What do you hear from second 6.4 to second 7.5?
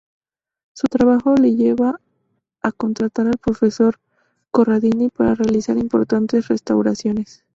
restauraciones.